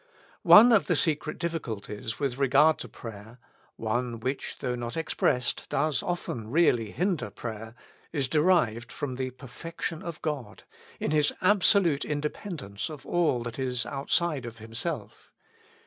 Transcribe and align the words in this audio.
One 0.41 0.71
of 0.71 0.87
the 0.87 0.95
secret 0.95 1.37
difficulties 1.37 2.17
with 2.19 2.39
regard 2.39 2.79
to 2.79 2.87
prayer,— 2.89 3.37
one 3.75 4.19
which, 4.19 4.57
though 4.57 4.73
not 4.73 4.97
expressed, 4.97 5.69
does 5.69 6.01
often 6.01 6.49
really 6.49 6.89
hinder 6.89 7.29
prayer,— 7.29 7.75
is 8.11 8.27
derived 8.27 8.91
from 8.91 9.13
the 9.13 9.29
perfection 9.29 10.01
of 10.01 10.19
God, 10.23 10.63
in 10.99 11.11
His 11.11 11.31
absolute 11.39 12.03
independence 12.03 12.89
of 12.89 13.05
all 13.05 13.43
that 13.43 13.59
is 13.59 13.85
out 13.85 14.09
side 14.09 14.47
of 14.47 14.57
Himself. 14.57 15.31